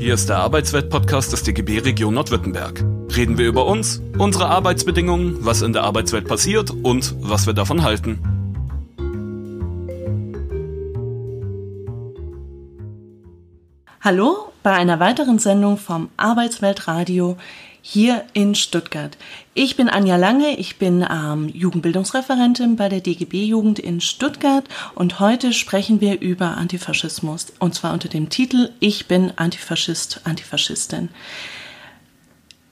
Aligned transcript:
Hier 0.00 0.14
ist 0.14 0.30
der 0.30 0.38
Arbeitswelt-Podcast 0.38 1.30
des 1.30 1.42
DGB 1.42 1.80
Region 1.80 2.14
Nordwürttemberg. 2.14 2.82
Reden 3.14 3.36
wir 3.36 3.46
über 3.46 3.66
uns, 3.66 4.00
unsere 4.16 4.46
Arbeitsbedingungen, 4.46 5.44
was 5.44 5.60
in 5.60 5.74
der 5.74 5.82
Arbeitswelt 5.82 6.26
passiert 6.26 6.70
und 6.70 7.14
was 7.20 7.44
wir 7.46 7.52
davon 7.52 7.82
halten. 7.82 8.18
Hallo 14.00 14.50
bei 14.62 14.72
einer 14.72 15.00
weiteren 15.00 15.38
Sendung 15.38 15.76
vom 15.76 16.08
Arbeitsweltradio 16.16 17.36
hier 17.82 18.24
in 18.32 18.54
Stuttgart. 18.54 19.16
Ich 19.54 19.76
bin 19.76 19.88
Anja 19.88 20.16
Lange, 20.16 20.56
ich 20.58 20.78
bin 20.78 21.04
ähm, 21.10 21.48
Jugendbildungsreferentin 21.48 22.76
bei 22.76 22.88
der 22.88 23.00
DGB 23.00 23.44
Jugend 23.44 23.78
in 23.78 24.00
Stuttgart 24.00 24.64
und 24.94 25.20
heute 25.20 25.52
sprechen 25.52 26.00
wir 26.00 26.20
über 26.20 26.56
Antifaschismus 26.56 27.46
und 27.58 27.74
zwar 27.74 27.92
unter 27.92 28.08
dem 28.08 28.28
Titel 28.28 28.70
Ich 28.80 29.06
bin 29.06 29.32
Antifaschist, 29.36 30.20
Antifaschistin. 30.24 31.08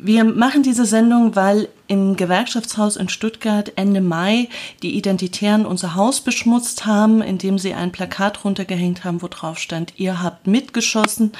Wir 0.00 0.22
machen 0.22 0.62
diese 0.62 0.86
Sendung, 0.86 1.34
weil 1.34 1.68
im 1.88 2.14
Gewerkschaftshaus 2.14 2.94
in 2.94 3.08
Stuttgart 3.08 3.72
Ende 3.74 4.00
Mai 4.00 4.48
die 4.82 4.96
Identitären 4.96 5.66
unser 5.66 5.96
Haus 5.96 6.20
beschmutzt 6.20 6.86
haben, 6.86 7.20
indem 7.20 7.58
sie 7.58 7.74
ein 7.74 7.90
Plakat 7.90 8.44
runtergehängt 8.44 9.02
haben, 9.02 9.22
wo 9.22 9.26
drauf 9.26 9.58
stand, 9.58 9.94
ihr 9.96 10.22
habt 10.22 10.46
mitgeschossen. 10.46 11.32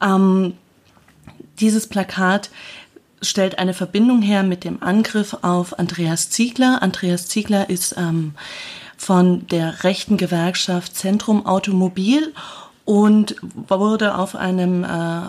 Ähm, 0.00 0.54
dieses 1.60 1.88
Plakat 1.88 2.50
stellt 3.22 3.58
eine 3.58 3.74
Verbindung 3.74 4.22
her 4.22 4.42
mit 4.42 4.64
dem 4.64 4.82
Angriff 4.82 5.36
auf 5.42 5.78
Andreas 5.78 6.30
Ziegler. 6.30 6.82
Andreas 6.82 7.26
Ziegler 7.26 7.68
ist 7.68 7.96
ähm, 7.96 8.34
von 8.96 9.46
der 9.48 9.84
rechten 9.84 10.16
Gewerkschaft 10.16 10.96
Zentrum 10.96 11.46
Automobil 11.46 12.32
und 12.84 13.36
wurde 13.42 14.16
auf 14.16 14.34
einem 14.34 14.84
äh, 14.84 14.88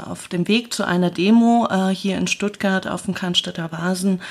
auf 0.10 0.28
dem 0.28 0.48
Weg 0.48 0.74
zu 0.74 0.86
einer 0.86 1.12
Demo 1.12 1.68
äh, 1.70 1.94
hier 1.94 2.18
in 2.18 2.28
Stuttgart 2.28 2.88
auf 2.88 3.04
dem 3.04 3.14
Cannstatter 3.14 3.72
Vasen 3.72 4.22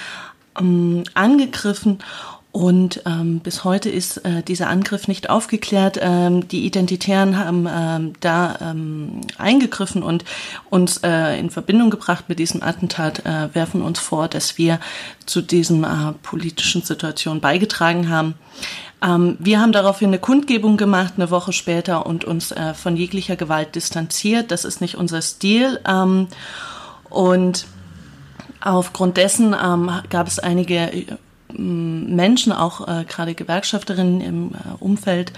ähm, 0.58 1.05
angegriffen 1.14 1.98
und 2.53 3.03
ähm, 3.06 3.39
bis 3.39 3.62
heute 3.62 3.91
ist 3.91 4.25
äh, 4.25 4.43
dieser 4.43 4.69
Angriff 4.69 5.06
nicht 5.06 5.31
aufgeklärt. 5.31 5.98
Ähm, 6.01 6.48
die 6.48 6.67
Identitären 6.67 7.39
haben 7.39 7.69
ähm, 7.70 8.12
da 8.19 8.59
ähm, 8.61 9.20
eingegriffen 9.39 10.03
und 10.03 10.25
uns 10.69 10.98
äh, 10.98 11.39
in 11.39 11.51
Verbindung 11.51 11.91
gebracht 11.91 12.25
mit 12.28 12.41
diesem 12.41 12.61
Attentat, 12.62 13.25
äh, 13.25 13.55
werfen 13.55 13.83
uns 13.83 14.01
vor, 14.01 14.27
dass 14.27 14.59
wir 14.59 14.81
zu 15.27 15.43
diesem 15.43 15.84
äh, 15.84 16.12
politischen 16.23 16.83
Situation 16.83 17.41
beigetragen 17.41 18.09
haben. 18.09 18.34
Ähm, 19.01 19.37
wir 19.39 19.61
haben 19.61 19.71
daraufhin 19.71 20.09
eine 20.09 20.19
Kundgebung 20.19 20.77
gemacht, 20.77 21.15
eine 21.19 21.31
Woche 21.31 21.53
später, 21.53 22.05
und 22.05 22.25
uns 22.25 22.51
äh, 22.51 22.75
von 22.75 22.97
jeglicher 22.97 23.37
Gewalt 23.37 23.77
distanziert. 23.77 24.51
Das 24.51 24.65
ist 24.65 24.81
nicht 24.81 24.97
unser 24.97 25.23
Stil. 25.23 25.78
Ähm, 25.87 26.27
und 27.11 27.67
aufgrund 28.61 29.19
dessen 29.19 29.55
ähm, 29.55 29.91
gab 30.11 30.27
es 30.27 30.41
einige 30.41 31.17
Menschen, 31.56 32.53
auch 32.53 32.87
äh, 32.87 33.05
gerade 33.05 33.34
Gewerkschafterinnen 33.34 34.20
im 34.20 34.51
äh, 34.53 34.75
Umfeld, 34.79 35.33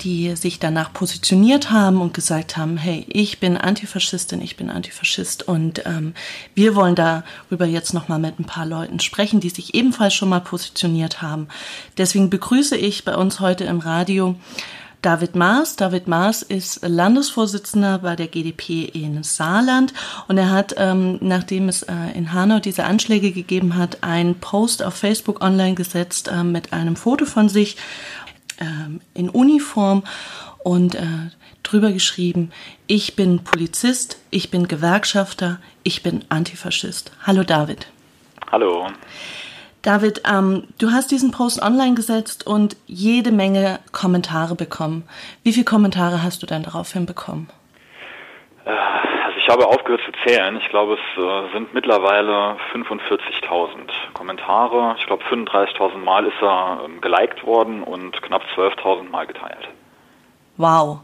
die 0.00 0.36
sich 0.36 0.58
danach 0.58 0.92
positioniert 0.92 1.70
haben 1.70 2.00
und 2.00 2.14
gesagt 2.14 2.56
haben, 2.56 2.76
hey, 2.76 3.04
ich 3.08 3.40
bin 3.40 3.56
Antifaschistin, 3.56 4.40
ich 4.40 4.56
bin 4.56 4.70
Antifaschist 4.70 5.46
und 5.46 5.84
ähm, 5.86 6.14
wir 6.54 6.74
wollen 6.74 6.94
darüber 6.94 7.66
jetzt 7.66 7.94
nochmal 7.94 8.18
mit 8.18 8.38
ein 8.38 8.44
paar 8.44 8.66
Leuten 8.66 9.00
sprechen, 9.00 9.40
die 9.40 9.50
sich 9.50 9.74
ebenfalls 9.74 10.14
schon 10.14 10.28
mal 10.28 10.40
positioniert 10.40 11.22
haben. 11.22 11.48
Deswegen 11.98 12.30
begrüße 12.30 12.76
ich 12.76 13.04
bei 13.04 13.16
uns 13.16 13.40
heute 13.40 13.64
im 13.64 13.80
Radio 13.80 14.36
David 15.04 15.36
Maas. 15.36 15.76
David 15.76 16.08
Maas 16.08 16.42
ist 16.42 16.80
Landesvorsitzender 16.82 17.98
bei 17.98 18.16
der 18.16 18.26
GdP 18.26 18.84
in 18.84 19.22
Saarland 19.22 19.92
und 20.28 20.38
er 20.38 20.50
hat, 20.50 20.74
ähm, 20.78 21.18
nachdem 21.20 21.68
es 21.68 21.82
äh, 21.82 21.92
in 22.14 22.32
Hanau 22.32 22.58
diese 22.58 22.84
Anschläge 22.84 23.30
gegeben 23.30 23.76
hat, 23.76 24.02
einen 24.02 24.36
Post 24.40 24.82
auf 24.82 24.94
Facebook 24.94 25.44
online 25.44 25.74
gesetzt 25.74 26.28
äh, 26.28 26.42
mit 26.42 26.72
einem 26.72 26.96
Foto 26.96 27.26
von 27.26 27.50
sich 27.50 27.76
äh, 28.56 28.64
in 29.12 29.28
Uniform 29.28 30.04
und 30.62 30.94
äh, 30.94 31.06
drüber 31.62 31.92
geschrieben, 31.92 32.50
ich 32.86 33.14
bin 33.14 33.44
Polizist, 33.44 34.18
ich 34.30 34.50
bin 34.50 34.68
Gewerkschafter, 34.68 35.60
ich 35.82 36.02
bin 36.02 36.24
Antifaschist. 36.30 37.12
Hallo 37.26 37.42
David. 37.42 37.88
Hallo. 38.50 38.86
David, 39.84 40.22
ähm, 40.26 40.66
du 40.78 40.92
hast 40.92 41.10
diesen 41.10 41.30
Post 41.30 41.62
online 41.62 41.94
gesetzt 41.94 42.46
und 42.46 42.74
jede 42.86 43.30
Menge 43.30 43.80
Kommentare 43.92 44.54
bekommen. 44.54 45.06
Wie 45.42 45.52
viele 45.52 45.66
Kommentare 45.66 46.22
hast 46.22 46.42
du 46.42 46.46
denn 46.46 46.62
daraufhin 46.62 47.04
bekommen? 47.04 47.50
Äh, 48.64 48.70
also 48.70 49.36
ich 49.36 49.46
habe 49.46 49.66
aufgehört 49.66 50.00
zu 50.06 50.12
zählen. 50.26 50.56
Ich 50.56 50.70
glaube, 50.70 50.94
es 50.94 51.22
äh, 51.22 51.52
sind 51.52 51.74
mittlerweile 51.74 52.56
45.000 52.72 54.14
Kommentare. 54.14 54.96
Ich 54.98 55.06
glaube, 55.06 55.22
35.000 55.24 55.98
Mal 55.98 56.24
ist 56.24 56.40
er 56.40 56.80
ähm, 56.86 57.02
geliked 57.02 57.44
worden 57.44 57.82
und 57.82 58.22
knapp 58.22 58.42
12.000 58.56 59.10
Mal 59.10 59.26
geteilt. 59.26 59.68
Wow. 60.56 61.00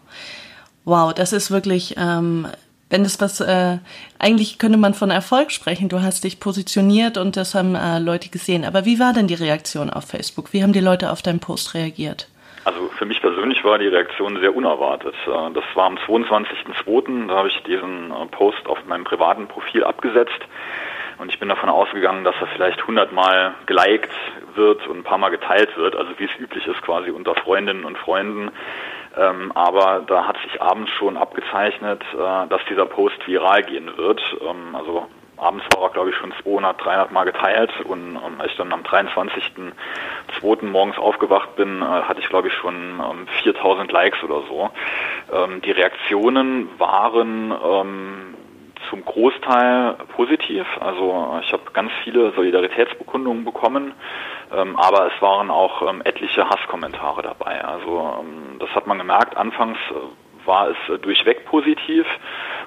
Wow, 0.87 1.13
das 1.13 1.35
ist 1.35 1.51
wirklich 1.51 1.97
ähm, 1.99 2.47
wenn 2.91 3.05
das 3.05 3.21
was, 3.21 3.41
äh, 3.41 3.79
eigentlich 4.19 4.59
könnte 4.59 4.79
man 4.79 4.95
von 4.95 5.11
Erfolg 5.11 5.53
sprechen. 5.53 5.89
Du 5.89 6.03
hast 6.03 6.25
dich 6.25 6.41
positioniert 6.41 7.17
und 7.17 7.37
das 7.37 7.55
haben 7.55 7.75
äh, 7.75 7.99
Leute 7.99 8.29
gesehen. 8.29 8.65
Aber 8.65 8.85
wie 8.85 8.99
war 8.99 9.13
denn 9.13 9.29
die 9.29 9.35
Reaktion 9.35 9.91
auf 9.91 10.05
Facebook? 10.05 10.53
Wie 10.53 10.63
haben 10.63 10.73
die 10.73 10.81
Leute 10.81 11.11
auf 11.11 11.23
deinen 11.23 11.41
Post 11.41 11.75
reagiert? 11.75 12.29
Also 12.65 12.91
für 12.99 13.07
mich 13.07 13.21
persönlich 13.23 13.65
war 13.65 13.79
die 13.79 13.87
Reaktion 13.87 14.39
sehr 14.41 14.55
unerwartet. 14.55 15.15
Äh, 15.27 15.53
das 15.55 15.65
war 15.75 15.87
am 15.87 15.97
22.02., 15.97 17.29
da 17.29 17.37
habe 17.37 17.49
ich 17.49 17.63
diesen 17.63 18.11
äh, 18.11 18.27
Post 18.27 18.67
auf 18.67 18.85
meinem 18.87 19.05
privaten 19.05 19.47
Profil 19.47 19.85
abgesetzt 19.85 20.41
und 21.21 21.31
ich 21.31 21.39
bin 21.39 21.51
davon 21.51 21.69
ausgegangen, 21.69 22.25
dass 22.25 22.35
er 22.41 22.47
vielleicht 22.47 22.81
100 22.81 23.13
Mal 23.13 23.55
geliked 23.67 24.11
wird 24.55 24.87
und 24.89 25.01
ein 25.01 25.05
paar 25.05 25.19
Mal 25.19 25.29
geteilt 25.29 25.77
wird, 25.77 25.95
also 25.95 26.11
wie 26.17 26.25
es 26.25 26.31
üblich 26.41 26.67
ist 26.67 26.81
quasi 26.81 27.11
unter 27.11 27.35
Freundinnen 27.35 27.85
und 27.85 27.99
Freunden. 27.99 28.51
Ähm, 29.17 29.51
aber 29.55 30.03
da 30.07 30.27
hat 30.27 30.37
sich 30.45 30.61
abends 30.63 30.91
schon 30.93 31.17
abgezeichnet, 31.17 32.03
äh, 32.15 32.47
dass 32.49 32.61
dieser 32.69 32.87
Post 32.87 33.27
viral 33.27 33.63
gehen 33.65 33.91
wird. 33.97 34.21
Ähm, 34.41 34.75
also 34.75 35.07
abends 35.37 35.65
war 35.75 35.85
er, 35.85 35.91
glaube 35.91 36.11
ich, 36.11 36.17
schon 36.17 36.33
200, 36.43 36.85
300 36.85 37.13
Mal 37.13 37.25
geteilt 37.25 37.73
und 37.85 38.17
ähm, 38.17 38.41
als 38.41 38.53
ich 38.53 38.57
dann 38.57 38.73
am 38.73 38.83
23.02. 38.83 40.65
morgens 40.67 40.99
aufgewacht 40.99 41.57
bin, 41.57 41.83
äh, 41.83 41.85
hatte 41.85 42.21
ich, 42.21 42.29
glaube 42.29 42.49
ich, 42.49 42.55
schon 42.55 42.75
ähm, 42.75 43.27
4000 43.43 43.91
Likes 43.91 44.23
oder 44.23 44.43
so. 44.49 44.71
Ähm, 45.33 45.61
die 45.63 45.73
Reaktionen 45.73 46.69
waren 46.79 47.53
ähm, 47.53 48.35
zum 48.91 49.05
Großteil 49.05 49.95
positiv. 50.15 50.67
Also 50.81 51.39
ich 51.43 51.53
habe 51.53 51.63
ganz 51.73 51.91
viele 52.05 52.33
Solidaritätsbekundungen 52.33 53.45
bekommen, 53.45 53.93
ähm, 54.55 54.77
aber 54.77 55.07
es 55.07 55.23
waren 55.23 55.51
auch 55.51 55.89
ähm, 55.89 56.03
etliche 56.05 56.49
Hasskommentare 56.49 57.23
dabei. 57.23 57.65
Also 57.65 58.21
ähm, 58.21 58.59
das 58.59 58.69
hat 58.75 58.87
man 58.87 58.99
gemerkt. 58.99 59.37
Anfangs 59.37 59.79
äh, 59.91 60.47
war 60.47 60.69
es 60.69 60.77
äh, 60.89 60.99
durchweg 60.99 61.47
positiv 61.47 62.07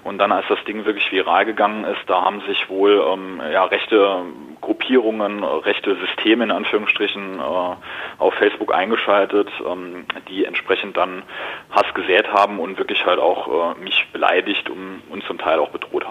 und 0.03 0.17
dann, 0.17 0.31
als 0.31 0.45
das 0.47 0.63
Ding 0.65 0.85
wirklich 0.85 1.11
viral 1.11 1.45
gegangen 1.45 1.85
ist, 1.85 2.01
da 2.07 2.23
haben 2.23 2.41
sich 2.41 2.69
wohl 2.69 3.03
ähm, 3.11 3.41
ja, 3.51 3.63
rechte 3.65 4.23
Gruppierungen, 4.59 5.43
rechte 5.43 5.95
Systeme 5.95 6.45
in 6.45 6.51
Anführungsstrichen 6.51 7.39
äh, 7.39 7.75
auf 8.19 8.33
Facebook 8.35 8.73
eingeschaltet, 8.73 9.49
ähm, 9.65 10.05
die 10.29 10.45
entsprechend 10.45 10.97
dann 10.97 11.23
Hass 11.71 11.93
gesät 11.93 12.31
haben 12.31 12.59
und 12.59 12.77
wirklich 12.77 13.05
halt 13.05 13.19
auch 13.19 13.75
äh, 13.75 13.81
mich 13.81 14.07
beleidigt 14.11 14.69
und, 14.69 15.01
und 15.09 15.23
zum 15.23 15.37
Teil 15.37 15.59
auch 15.59 15.69
bedroht. 15.69 16.02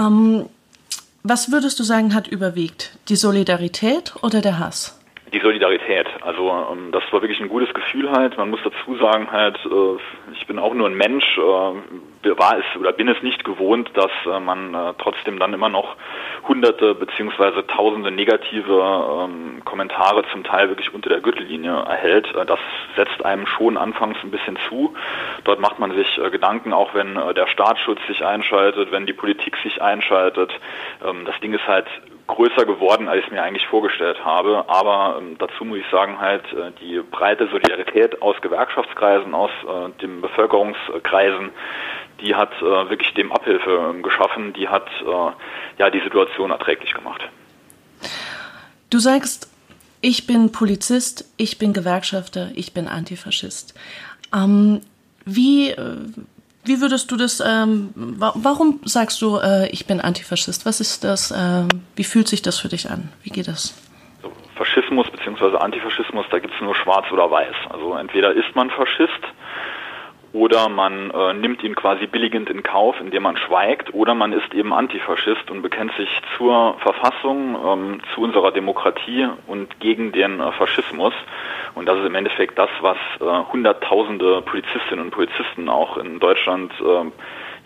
Ähm, 0.00 0.46
was 1.22 1.52
würdest 1.52 1.78
du 1.78 1.82
sagen, 1.82 2.14
hat 2.14 2.28
überwiegt? 2.28 2.98
Die 3.08 3.16
Solidarität 3.16 4.14
oder 4.22 4.40
der 4.40 4.58
Hass? 4.58 4.94
Die 5.32 5.40
Solidarität. 5.40 6.06
Also 6.22 6.50
ähm, 6.72 6.90
das 6.92 7.02
war 7.10 7.22
wirklich 7.22 7.40
ein 7.40 7.48
gutes 7.48 7.72
Gefühl 7.72 8.10
halt. 8.10 8.36
Man 8.36 8.50
muss 8.50 8.60
dazu 8.64 8.96
sagen 8.96 9.30
halt, 9.30 9.58
äh, 9.64 10.32
ich 10.32 10.46
bin 10.46 10.58
auch 10.58 10.74
nur 10.74 10.88
ein 10.88 10.96
Mensch, 10.96 11.38
äh, 11.38 12.30
war 12.36 12.58
es 12.58 12.78
oder 12.78 12.92
bin 12.92 13.08
es 13.08 13.22
nicht 13.22 13.44
gewohnt, 13.44 13.90
dass 13.94 14.10
äh, 14.26 14.40
man 14.40 14.74
äh, 14.74 14.94
trotzdem 14.98 15.38
dann 15.38 15.54
immer 15.54 15.68
noch 15.68 15.96
hunderte 16.46 16.94
beziehungsweise 16.94 17.66
tausende 17.66 18.10
negative 18.10 19.24
ähm, 19.24 19.62
Kommentare 19.64 20.24
zum 20.32 20.44
Teil 20.44 20.68
wirklich 20.68 20.92
unter 20.92 21.08
der 21.08 21.20
Gürtellinie 21.20 21.72
erhält. 21.72 22.34
Äh, 22.34 22.44
das 22.44 22.60
setzt 22.96 23.24
einem 23.24 23.46
schon 23.46 23.76
anfangs 23.76 24.18
ein 24.22 24.30
bisschen 24.30 24.58
zu. 24.68 24.94
Dort 25.44 25.60
macht 25.60 25.78
man 25.78 25.94
sich 25.94 26.18
äh, 26.18 26.30
Gedanken, 26.30 26.72
auch 26.72 26.94
wenn 26.94 27.14
der 27.14 27.46
Staatsschutz 27.46 28.00
sich 28.06 28.24
einschaltet, 28.24 28.90
wenn 28.90 29.06
die 29.06 29.12
Politik 29.12 29.56
sich 29.62 29.80
einschaltet. 29.80 30.50
Ähm, 31.04 31.24
das 31.24 31.38
Ding 31.40 31.54
ist 31.54 31.66
halt 31.66 31.86
größer 32.30 32.64
geworden, 32.64 33.08
als 33.08 33.24
ich 33.24 33.30
mir 33.30 33.42
eigentlich 33.42 33.66
vorgestellt 33.66 34.24
habe. 34.24 34.64
Aber 34.68 35.19
ähm, 35.20 35.36
dazu 35.38 35.64
muss 35.64 35.78
ich 35.78 35.90
sagen, 35.90 36.18
halt 36.20 36.44
äh, 36.52 36.72
die 36.80 37.00
breite 37.10 37.48
Solidarität 37.48 38.20
aus 38.22 38.36
Gewerkschaftskreisen, 38.40 39.34
aus 39.34 39.50
äh, 39.66 40.00
den 40.00 40.20
Bevölkerungskreisen, 40.20 41.50
die 42.20 42.34
hat 42.34 42.52
äh, 42.60 42.90
wirklich 42.90 43.12
dem 43.14 43.32
Abhilfe 43.32 43.90
ähm, 43.90 44.02
geschaffen, 44.02 44.52
die 44.52 44.68
hat 44.68 44.88
äh, 45.02 45.32
ja 45.78 45.90
die 45.90 46.00
Situation 46.00 46.50
erträglich 46.50 46.94
gemacht. 46.94 47.22
Du 48.90 48.98
sagst, 48.98 49.50
ich 50.00 50.26
bin 50.26 50.52
Polizist, 50.52 51.30
ich 51.36 51.58
bin 51.58 51.72
Gewerkschafter, 51.72 52.50
ich 52.54 52.72
bin 52.72 52.88
Antifaschist. 52.88 53.74
Ähm, 54.34 54.80
wie, 55.24 55.70
äh, 55.70 55.96
wie 56.64 56.80
würdest 56.80 57.10
du 57.10 57.16
das, 57.16 57.40
ähm, 57.40 57.90
warum 57.94 58.80
sagst 58.84 59.20
du, 59.22 59.38
äh, 59.38 59.68
ich 59.70 59.86
bin 59.86 60.00
Antifaschist? 60.00 60.66
Was 60.66 60.80
ist 60.80 61.04
das, 61.04 61.30
äh, 61.30 61.64
wie 61.96 62.04
fühlt 62.04 62.28
sich 62.28 62.42
das 62.42 62.58
für 62.58 62.68
dich 62.68 62.90
an? 62.90 63.10
Wie 63.22 63.30
geht 63.30 63.48
das? 63.48 63.74
Faschismus 64.60 65.09
bzw. 65.24 65.56
Antifaschismus, 65.56 66.26
da 66.30 66.38
gibt 66.38 66.54
es 66.54 66.60
nur 66.60 66.74
schwarz 66.74 67.10
oder 67.12 67.30
weiß. 67.30 67.54
Also 67.70 67.94
entweder 67.94 68.32
ist 68.32 68.54
man 68.54 68.70
Faschist 68.70 69.22
oder 70.32 70.68
man 70.68 71.10
äh, 71.10 71.34
nimmt 71.34 71.62
ihn 71.64 71.74
quasi 71.74 72.06
billigend 72.06 72.50
in 72.50 72.62
Kauf, 72.62 73.00
indem 73.00 73.24
man 73.24 73.36
schweigt, 73.36 73.92
oder 73.94 74.14
man 74.14 74.32
ist 74.32 74.54
eben 74.54 74.72
Antifaschist 74.72 75.50
und 75.50 75.62
bekennt 75.62 75.92
sich 75.96 76.08
zur 76.36 76.76
Verfassung, 76.78 77.56
ähm, 77.66 78.00
zu 78.14 78.20
unserer 78.20 78.52
Demokratie 78.52 79.26
und 79.48 79.80
gegen 79.80 80.12
den 80.12 80.38
äh, 80.38 80.52
Faschismus. 80.52 81.14
Und 81.74 81.86
das 81.86 81.98
ist 81.98 82.06
im 82.06 82.14
Endeffekt 82.14 82.58
das, 82.58 82.70
was 82.80 82.96
äh, 83.20 83.52
Hunderttausende 83.52 84.42
Polizistinnen 84.42 85.06
und 85.06 85.10
Polizisten 85.10 85.68
auch 85.68 85.96
in 85.96 86.20
Deutschland 86.20 86.72
äh, 86.80 87.10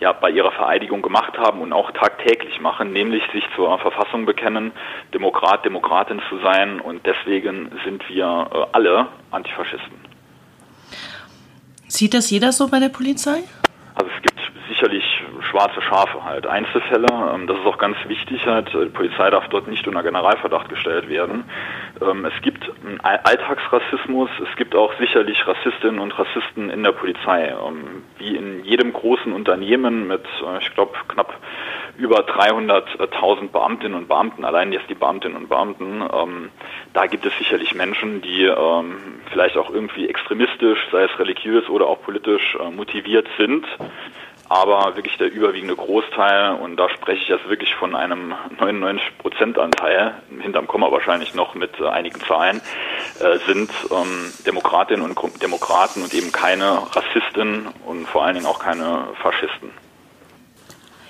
ja, 0.05 0.13
bei 0.13 0.29
ihrer 0.29 0.51
Vereidigung 0.51 1.01
gemacht 1.01 1.35
haben 1.35 1.61
und 1.61 1.73
auch 1.73 1.89
tagtäglich 1.89 2.61
machen, 2.61 2.93
nämlich 2.93 3.23
sich 3.33 3.43
zur 3.55 3.79
Verfassung 3.79 4.27
bekennen, 4.27 4.71
Demokrat, 5.15 5.65
Demokratin 5.65 6.21
zu 6.29 6.37
sein 6.43 6.79
und 6.79 7.03
deswegen 7.07 7.71
sind 7.83 8.07
wir 8.07 8.23
äh, 8.23 8.65
alle 8.71 9.07
Antifaschisten. 9.31 9.97
Sieht 11.87 12.13
das 12.13 12.29
jeder 12.29 12.51
so 12.51 12.67
bei 12.67 12.79
der 12.79 12.89
Polizei? 12.89 13.39
Also 13.95 14.11
es 14.15 14.21
gibt 14.21 14.39
sicherlich 14.69 15.03
schwarze 15.49 15.81
Schafe 15.81 16.23
halt, 16.23 16.45
Einzelfälle. 16.45 17.07
Ähm, 17.33 17.47
das 17.47 17.57
ist 17.57 17.65
auch 17.65 17.79
ganz 17.79 17.97
wichtig 18.07 18.45
halt. 18.45 18.69
Die 18.73 18.89
Polizei 18.89 19.31
darf 19.31 19.47
dort 19.49 19.67
nicht 19.67 19.87
unter 19.87 20.03
Generalverdacht 20.03 20.69
gestellt 20.69 21.09
werden. 21.09 21.45
Ähm, 22.01 22.25
es 22.25 22.41
gibt 22.41 22.71
Alltagsrassismus, 23.03 24.29
es 24.49 24.55
gibt 24.57 24.75
auch 24.75 24.93
sicherlich 24.99 25.45
Rassistinnen 25.47 25.99
und 25.99 26.17
Rassisten 26.17 26.69
in 26.69 26.83
der 26.83 26.91
Polizei. 26.91 27.47
Ähm, 27.47 28.03
wie 28.17 28.35
in 28.35 28.63
jedem 28.63 28.93
großen 28.93 29.31
Unternehmen 29.33 30.07
mit, 30.07 30.25
äh, 30.45 30.59
ich 30.59 30.73
glaube, 30.73 30.93
knapp 31.07 31.39
über 31.97 32.19
300.000 32.19 33.51
Beamtinnen 33.51 33.97
und 33.97 34.07
Beamten, 34.07 34.43
allein 34.43 34.73
jetzt 34.73 34.89
die 34.89 34.95
Beamtinnen 34.95 35.37
und 35.37 35.49
Beamten, 35.49 36.01
ähm, 36.13 36.49
da 36.93 37.05
gibt 37.07 37.25
es 37.25 37.37
sicherlich 37.37 37.73
Menschen, 37.75 38.21
die 38.21 38.51
vielleicht 39.31 39.57
auch 39.57 39.69
irgendwie 39.69 40.07
extremistisch, 40.07 40.79
sei 40.91 41.03
es 41.03 41.19
religiös 41.19 41.69
oder 41.69 41.87
auch 41.87 42.01
politisch 42.01 42.57
äh, 42.59 42.69
motiviert 42.69 43.27
sind 43.37 43.65
aber 44.47 44.95
wirklich 44.95 45.17
der 45.17 45.31
überwiegende 45.31 45.75
Großteil, 45.75 46.55
und 46.55 46.77
da 46.77 46.89
spreche 46.89 47.21
ich 47.21 47.27
jetzt 47.29 47.49
wirklich 47.49 47.73
von 47.75 47.95
einem 47.95 48.33
99-Prozent-Anteil, 48.59 50.13
hinterm 50.39 50.67
Komma 50.67 50.91
wahrscheinlich 50.91 51.33
noch 51.33 51.55
mit 51.55 51.79
äh, 51.79 51.87
einigen 51.87 52.19
Zahlen, 52.21 52.61
äh, 53.19 53.39
sind 53.47 53.71
ähm, 53.91 54.31
Demokratinnen 54.45 55.03
und 55.03 55.41
Demokraten 55.41 56.03
und 56.03 56.13
eben 56.13 56.31
keine 56.31 56.79
Rassisten 56.95 57.67
und 57.85 58.07
vor 58.07 58.23
allen 58.23 58.35
Dingen 58.35 58.45
auch 58.45 58.59
keine 58.59 59.07
Faschisten. 59.21 59.71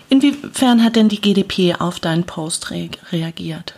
Inwiefern 0.10 0.84
hat 0.84 0.96
denn 0.96 1.10
die 1.10 1.20
GDP 1.20 1.76
auf 1.80 2.00
deinen 2.00 2.26
Post 2.26 2.72
re 2.72 2.90
reagiert? 3.12 3.76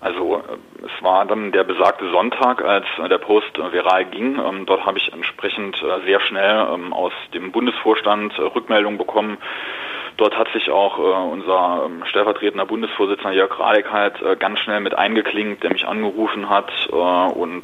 Also 0.00 0.36
äh, 0.36 0.77
war 1.02 1.24
dann 1.26 1.52
der 1.52 1.64
besagte 1.64 2.10
Sonntag, 2.10 2.62
als 2.62 2.86
der 3.10 3.18
Post 3.18 3.56
viral 3.56 4.04
ging. 4.06 4.38
Ähm, 4.38 4.66
dort 4.66 4.84
habe 4.84 4.98
ich 4.98 5.12
entsprechend 5.12 5.82
äh, 5.82 6.04
sehr 6.04 6.20
schnell 6.20 6.68
ähm, 6.72 6.92
aus 6.92 7.12
dem 7.34 7.52
Bundesvorstand 7.52 8.38
äh, 8.38 8.42
Rückmeldungen 8.42 8.98
bekommen, 8.98 9.38
Dort 10.16 10.36
hat 10.36 10.48
sich 10.52 10.68
auch 10.68 10.98
äh, 10.98 11.02
unser 11.02 11.84
ähm, 11.86 12.02
stellvertretender 12.04 12.66
Bundesvorsitzender 12.66 13.30
Jörg 13.30 13.56
Radek 13.56 13.92
halt 13.92 14.40
ganz 14.40 14.58
schnell 14.58 14.80
mit 14.80 14.98
eingeklinkt, 14.98 15.62
der 15.62 15.70
mich 15.70 15.86
angerufen 15.86 16.50
hat 16.50 16.72
und 16.88 17.62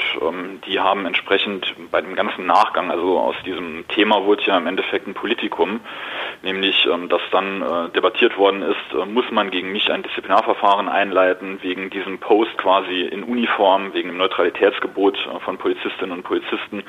die 0.68 0.78
haben 0.78 1.04
entsprechend 1.04 1.74
bei 1.90 2.00
dem 2.00 2.14
ganzen 2.14 2.46
Nachgang, 2.46 2.92
also 2.92 3.18
aus 3.18 3.34
diesem 3.44 3.88
Thema 3.88 4.24
wurde 4.24 4.44
ja 4.44 4.56
im 4.56 4.68
Endeffekt 4.68 5.08
ein 5.08 5.14
Politikum, 5.14 5.80
nämlich 6.44 6.86
ähm, 6.86 7.08
dass 7.08 7.22
dann 7.32 7.62
äh, 7.62 7.88
debattiert 7.90 8.38
worden 8.38 8.62
ist, 8.62 8.94
äh, 8.94 9.06
muss 9.06 9.24
man 9.32 9.50
gegen 9.50 9.72
mich 9.72 9.90
ein 9.90 10.02
Disziplinarverfahren 10.02 10.88
einleiten, 10.88 11.58
wegen 11.62 11.90
diesem 11.90 12.18
Post 12.18 12.56
quasi 12.58 13.02
in 13.02 13.24
Uniform, 13.24 13.92
wegen 13.94 14.10
dem 14.10 14.18
Neutralitätsgebot 14.18 15.16
äh, 15.26 15.40
von 15.40 15.58
Polizistinnen 15.58 16.12
und 16.12 16.22
Polizisten 16.22 16.84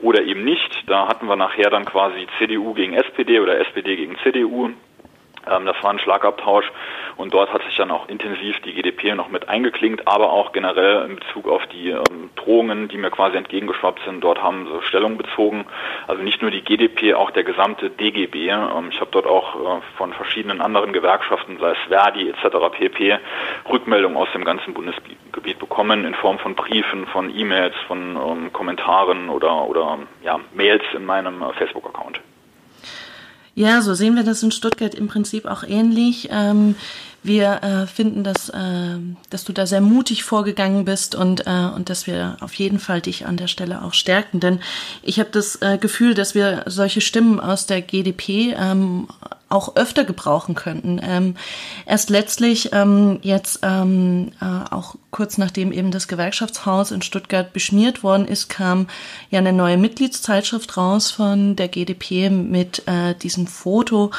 oder 0.00 0.22
eben 0.22 0.44
nicht. 0.44 0.84
Da 0.86 1.08
hatten 1.08 1.26
wir 1.26 1.36
nachher 1.36 1.70
dann 1.70 1.86
quasi 1.86 2.26
CDU 2.38 2.74
gegen 2.74 2.92
SPD 2.92 3.40
oder 3.40 3.58
SPD 3.58 3.96
gegen 3.96 4.16
CDU. 4.22 4.70
Ähm, 5.50 5.66
das 5.66 5.76
war 5.82 5.90
ein 5.90 5.98
Schlagabtausch 5.98 6.70
und 7.16 7.34
dort 7.34 7.52
hat 7.52 7.62
sich 7.64 7.76
dann 7.76 7.90
auch 7.90 8.08
intensiv 8.08 8.60
die 8.60 8.72
GDP 8.72 9.14
noch 9.14 9.28
mit 9.28 9.48
eingeklinkt, 9.48 10.06
aber 10.06 10.32
auch 10.32 10.52
generell 10.52 11.06
in 11.08 11.16
Bezug 11.16 11.48
auf 11.48 11.66
die 11.66 11.90
ähm, 11.90 12.30
Drohungen, 12.36 12.88
die 12.88 12.96
mir 12.96 13.10
quasi 13.10 13.36
entgegengeschwappt 13.36 14.04
sind. 14.04 14.22
Dort 14.22 14.42
haben 14.42 14.66
sie 14.66 14.86
Stellung 14.86 15.16
bezogen. 15.16 15.64
Also 16.06 16.22
nicht 16.22 16.42
nur 16.42 16.50
die 16.50 16.62
GDP, 16.62 17.14
auch 17.14 17.30
der 17.30 17.44
gesamte 17.44 17.90
DGB. 17.90 18.48
Ähm, 18.48 18.88
ich 18.90 19.00
habe 19.00 19.10
dort 19.10 19.26
auch 19.26 19.78
äh, 19.78 19.80
von 19.96 20.12
verschiedenen 20.12 20.60
anderen 20.60 20.92
Gewerkschaften, 20.92 21.58
sei 21.58 21.72
es 21.72 21.78
Verdi 21.88 22.30
etc. 22.30 22.56
pp. 22.72 23.18
Rückmeldungen 23.70 24.16
aus 24.16 24.28
dem 24.32 24.44
ganzen 24.44 24.74
Bundesgebiet 24.74 25.58
bekommen 25.58 26.04
in 26.04 26.14
Form 26.14 26.38
von 26.38 26.54
Briefen, 26.54 27.06
von 27.06 27.34
E-Mails, 27.34 27.74
von 27.86 28.16
ähm, 28.16 28.52
Kommentaren 28.52 29.28
oder, 29.28 29.66
oder 29.66 29.98
ja, 30.22 30.40
Mails 30.54 30.84
in 30.94 31.04
meinem 31.04 31.42
äh, 31.42 31.52
Facebook-Account. 31.54 32.20
Ja, 33.58 33.82
so 33.82 33.92
sehen 33.92 34.14
wir 34.14 34.22
das 34.22 34.40
in 34.44 34.52
Stuttgart 34.52 34.94
im 34.94 35.08
Prinzip 35.08 35.44
auch 35.44 35.64
ähnlich. 35.64 36.28
Ähm, 36.30 36.76
wir 37.22 37.62
äh, 37.62 37.86
finden, 37.86 38.24
dass, 38.24 38.48
äh, 38.48 38.98
dass 39.30 39.44
du 39.44 39.52
da 39.52 39.66
sehr 39.66 39.80
mutig 39.80 40.24
vorgegangen 40.24 40.84
bist 40.84 41.14
und, 41.14 41.46
äh, 41.46 41.70
und 41.74 41.90
dass 41.90 42.06
wir 42.06 42.36
auf 42.40 42.54
jeden 42.54 42.78
Fall 42.78 43.00
dich 43.00 43.26
an 43.26 43.36
der 43.36 43.48
Stelle 43.48 43.82
auch 43.82 43.94
stärken. 43.94 44.40
Denn 44.40 44.60
ich 45.02 45.18
habe 45.18 45.30
das 45.30 45.56
äh, 45.56 45.78
Gefühl, 45.78 46.14
dass 46.14 46.34
wir 46.34 46.64
solche 46.66 47.00
Stimmen 47.00 47.40
aus 47.40 47.66
der 47.66 47.82
GDP 47.82 48.54
ähm, 48.58 49.08
auch 49.48 49.76
öfter 49.76 50.04
gebrauchen 50.04 50.54
könnten. 50.54 51.00
Ähm, 51.02 51.34
erst 51.86 52.10
letztlich, 52.10 52.70
ähm, 52.72 53.18
jetzt 53.22 53.60
ähm, 53.62 54.32
äh, 54.40 54.44
auch 54.44 54.96
kurz 55.10 55.38
nachdem 55.38 55.72
eben 55.72 55.90
das 55.90 56.06
Gewerkschaftshaus 56.06 56.90
in 56.90 57.00
Stuttgart 57.00 57.52
beschmiert 57.52 58.02
worden 58.02 58.28
ist, 58.28 58.48
kam 58.48 58.88
ja 59.30 59.38
eine 59.38 59.54
neue 59.54 59.78
Mitgliedszeitschrift 59.78 60.76
raus 60.76 61.10
von 61.10 61.56
der 61.56 61.68
GDP 61.68 62.28
mit 62.28 62.86
äh, 62.86 63.14
diesem 63.14 63.46
Foto, 63.46 64.10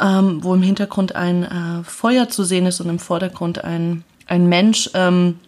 ähm, 0.00 0.42
wo 0.42 0.54
im 0.54 0.62
Hintergrund 0.62 1.14
ein 1.14 1.44
äh, 1.44 1.84
Feuer 1.84 2.28
zu 2.28 2.44
sehen 2.44 2.66
ist 2.66 2.80
und 2.80 2.88
im 2.88 2.98
Vordergrund 2.98 3.64
ein, 3.64 4.04
ein 4.26 4.48
Mensch. 4.48 4.90
Ähm, 4.94 5.40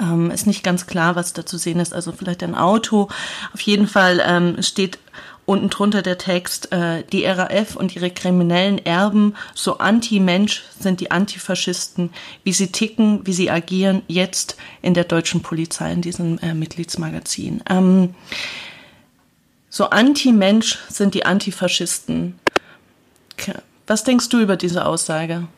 ähm, 0.00 0.30
ist 0.30 0.46
nicht 0.46 0.62
ganz 0.62 0.86
klar, 0.86 1.16
was 1.16 1.32
da 1.32 1.44
zu 1.44 1.58
sehen 1.58 1.80
ist. 1.80 1.92
Also 1.92 2.12
vielleicht 2.12 2.42
ein 2.42 2.54
Auto. 2.54 3.08
Auf 3.52 3.60
jeden 3.60 3.86
Fall 3.86 4.22
ähm, 4.24 4.62
steht 4.62 4.98
unten 5.48 5.70
drunter 5.70 6.02
der 6.02 6.18
Text, 6.18 6.72
äh, 6.72 7.04
die 7.10 7.24
RAF 7.24 7.74
und 7.74 7.96
ihre 7.96 8.10
kriminellen 8.10 8.84
Erben, 8.84 9.34
so 9.54 9.78
anti-Mensch 9.78 10.62
sind 10.78 11.00
die 11.00 11.10
Antifaschisten, 11.10 12.10
wie 12.44 12.52
sie 12.52 12.70
ticken, 12.70 13.26
wie 13.26 13.32
sie 13.32 13.50
agieren, 13.50 14.02
jetzt 14.08 14.58
in 14.82 14.92
der 14.92 15.04
deutschen 15.04 15.40
Polizei, 15.40 15.90
in 15.90 16.02
diesem 16.02 16.38
äh, 16.40 16.52
Mitgliedsmagazin. 16.52 17.62
Ähm, 17.68 18.14
so 19.70 19.88
anti-Mensch 19.88 20.78
sind 20.90 21.14
die 21.14 21.24
Antifaschisten. 21.24 22.38
Was 23.88 24.04
denkst 24.04 24.28
du 24.28 24.38
über 24.38 24.56
diese 24.56 24.86
Aussage? 24.86 25.48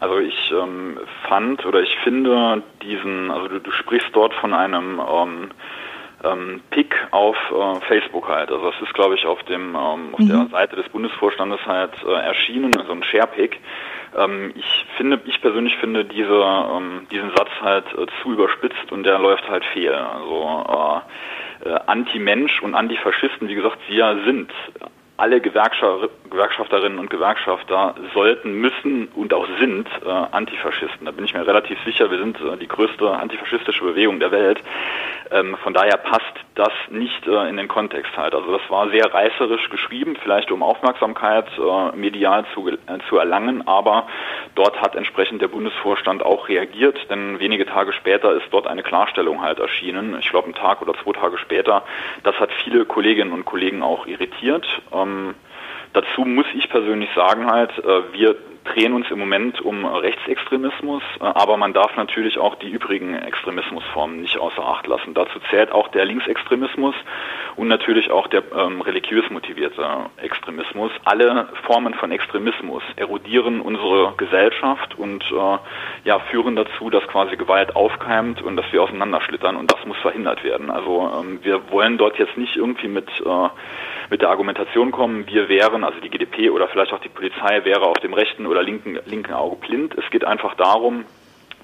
Also 0.00 0.18
ich 0.18 0.52
ähm, 0.52 0.98
fand 1.28 1.64
oder 1.64 1.80
ich 1.80 1.94
finde 2.02 2.62
diesen, 2.82 3.30
also 3.30 3.48
du, 3.48 3.60
du 3.60 3.70
sprichst 3.70 4.08
dort 4.12 4.34
von 4.34 4.52
einem 4.52 5.00
ähm, 5.00 5.50
ähm, 6.24 6.60
Pick 6.70 6.94
auf 7.10 7.36
äh, 7.50 7.80
Facebook 7.86 8.28
halt. 8.28 8.50
Also 8.50 8.70
das 8.70 8.80
ist, 8.82 8.94
glaube 8.94 9.14
ich, 9.14 9.26
auf 9.26 9.42
dem 9.44 9.74
ähm, 9.74 10.14
auf 10.14 10.18
mhm. 10.18 10.28
der 10.28 10.46
Seite 10.50 10.76
des 10.76 10.88
Bundesvorstandes 10.88 11.60
halt 11.66 11.92
äh, 12.06 12.12
erschienen, 12.12 12.72
so 12.86 12.92
ein 12.92 13.02
Share-Pick. 13.02 13.60
Ähm, 14.16 14.52
ich 14.54 14.86
finde, 14.96 15.20
ich 15.26 15.40
persönlich 15.40 15.76
finde 15.76 16.04
diese, 16.04 16.32
ähm, 16.32 17.06
diesen 17.10 17.30
Satz 17.36 17.50
halt 17.60 17.86
äh, 17.94 18.06
zu 18.22 18.32
überspitzt 18.32 18.92
und 18.92 19.04
der 19.04 19.18
läuft 19.18 19.48
halt 19.48 19.64
fehl. 19.72 19.94
Also 19.94 21.02
äh, 21.62 21.68
äh, 21.68 21.80
Anti-Mensch 21.86 22.62
und 22.62 22.74
Antifaschisten, 22.74 23.48
wie 23.48 23.54
gesagt, 23.54 23.78
wir 23.88 24.18
sind 24.24 24.50
alle 25.16 25.40
Gewerkschafterinnen 25.40 26.98
und 26.98 27.08
Gewerkschafter 27.08 27.94
sollten, 28.14 28.54
müssen 28.54 29.08
und 29.14 29.32
auch 29.32 29.46
sind 29.60 29.88
äh, 30.04 30.08
Antifaschisten. 30.08 31.06
Da 31.06 31.12
bin 31.12 31.24
ich 31.24 31.34
mir 31.34 31.46
relativ 31.46 31.78
sicher, 31.84 32.10
wir 32.10 32.18
sind 32.18 32.40
äh, 32.40 32.56
die 32.56 32.66
größte 32.66 33.08
antifaschistische 33.08 33.84
Bewegung 33.84 34.18
der 34.18 34.32
Welt. 34.32 34.60
Ähm, 35.34 35.56
von 35.64 35.74
daher 35.74 35.96
passt 35.96 36.22
das 36.54 36.72
nicht 36.90 37.26
äh, 37.26 37.48
in 37.48 37.56
den 37.56 37.66
Kontext 37.66 38.16
halt. 38.16 38.36
Also 38.36 38.56
das 38.56 38.70
war 38.70 38.88
sehr 38.90 39.12
reißerisch 39.12 39.68
geschrieben, 39.68 40.16
vielleicht 40.22 40.52
um 40.52 40.62
Aufmerksamkeit 40.62 41.46
äh, 41.58 41.96
medial 41.96 42.44
zu, 42.54 42.68
äh, 42.68 42.76
zu 43.08 43.18
erlangen, 43.18 43.66
aber 43.66 44.06
dort 44.54 44.80
hat 44.80 44.94
entsprechend 44.94 45.42
der 45.42 45.48
Bundesvorstand 45.48 46.22
auch 46.22 46.48
reagiert, 46.48 47.10
denn 47.10 47.40
wenige 47.40 47.66
Tage 47.66 47.92
später 47.92 48.32
ist 48.32 48.46
dort 48.52 48.68
eine 48.68 48.84
Klarstellung 48.84 49.42
halt 49.42 49.58
erschienen. 49.58 50.16
Ich 50.20 50.30
glaube, 50.30 50.46
einen 50.46 50.54
Tag 50.54 50.80
oder 50.80 50.94
zwei 51.02 51.12
Tage 51.12 51.36
später. 51.38 51.82
Das 52.22 52.38
hat 52.38 52.52
viele 52.62 52.84
Kolleginnen 52.84 53.32
und 53.32 53.44
Kollegen 53.44 53.82
auch 53.82 54.06
irritiert. 54.06 54.64
Ähm, 54.92 55.34
dazu 55.94 56.20
muss 56.20 56.46
ich 56.54 56.68
persönlich 56.70 57.10
sagen 57.16 57.50
halt, 57.50 57.76
äh, 57.80 58.12
wir 58.12 58.36
drehen 58.64 58.94
uns 58.94 59.10
im 59.10 59.18
Moment 59.18 59.60
um 59.60 59.84
Rechtsextremismus, 59.84 61.02
äh, 61.20 61.24
aber 61.24 61.56
man 61.56 61.72
darf 61.72 61.96
natürlich 61.96 62.38
auch 62.38 62.54
die 62.56 62.70
übrigen 62.70 63.14
Extremismusformen 63.14 64.20
nicht 64.20 64.38
außer 64.38 64.64
Acht 64.64 64.86
lassen. 64.86 65.14
Dazu 65.14 65.38
zählt 65.50 65.72
auch 65.72 65.88
der 65.88 66.04
Linksextremismus 66.04 66.94
und 67.56 67.68
natürlich 67.68 68.10
auch 68.10 68.26
der 68.26 68.42
ähm, 68.56 68.80
religiös 68.80 69.28
motivierte 69.30 69.86
Extremismus. 70.16 70.90
Alle 71.04 71.48
Formen 71.66 71.94
von 71.94 72.10
Extremismus 72.10 72.82
erodieren 72.96 73.60
unsere 73.60 74.14
Gesellschaft 74.16 74.98
und 74.98 75.24
äh, 75.30 75.58
ja, 76.04 76.18
führen 76.30 76.56
dazu, 76.56 76.90
dass 76.90 77.06
quasi 77.08 77.36
Gewalt 77.36 77.76
aufkeimt 77.76 78.42
und 78.42 78.56
dass 78.56 78.70
wir 78.72 78.82
auseinanderschlittern 78.82 79.56
und 79.56 79.70
das 79.72 79.84
muss 79.86 79.98
verhindert 79.98 80.42
werden. 80.42 80.70
Also 80.70 81.10
ähm, 81.20 81.40
wir 81.42 81.70
wollen 81.70 81.98
dort 81.98 82.18
jetzt 82.18 82.36
nicht 82.36 82.56
irgendwie 82.56 82.88
mit 82.88 83.08
äh, 83.20 83.48
mit 84.10 84.22
der 84.22 84.30
Argumentation 84.30 84.90
kommen, 84.90 85.26
wir 85.26 85.48
wären, 85.48 85.84
also 85.84 85.98
die 86.00 86.10
GDP 86.10 86.50
oder 86.50 86.68
vielleicht 86.68 86.92
auch 86.92 87.00
die 87.00 87.08
Polizei 87.08 87.64
wäre 87.64 87.82
auf 87.82 87.98
dem 87.98 88.14
rechten 88.14 88.46
oder 88.54 88.62
linken, 88.62 88.98
linken 89.06 89.32
Auge 89.32 89.56
blind. 89.56 89.94
Es 89.98 90.08
geht 90.10 90.24
einfach 90.24 90.54
darum, 90.54 91.04